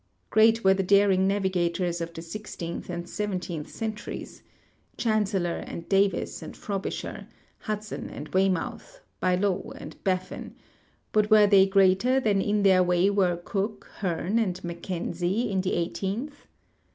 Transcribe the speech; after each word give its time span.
Great 0.31 0.63
were 0.63 0.73
the 0.73 0.81
daring 0.81 1.27
navigators 1.27 2.01
of 2.01 2.11
the 2.15 2.23
sixteenth 2.23 2.89
and 2.89 3.07
seven 3.07 3.39
teenth 3.39 3.69
centuries— 3.69 4.41
Chancellor 4.97 5.57
and 5.57 5.87
Davis 5.87 6.41
and 6.41 6.57
Frobisher, 6.57 7.27
Hudson 7.59 8.09
and 8.09 8.27
Waymouth, 8.29 9.01
Bylot 9.21 9.75
and 9.79 10.03
Baffin; 10.03 10.55
but 11.11 11.29
were 11.29 11.45
they 11.45 11.67
greater 11.67 12.19
than 12.19 12.41
in 12.41 12.63
their 12.63 12.81
way 12.81 13.11
were 13.11 13.37
Cook, 13.37 13.91
Hearne, 13.99 14.39
and 14.39 14.63
Mackenzie 14.63 15.51
in 15.51 15.61
the 15.61 15.73
eighteenth 15.75 16.47